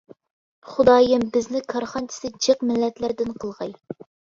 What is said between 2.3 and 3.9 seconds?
جىق مىللەتلەردىن قىلغاي.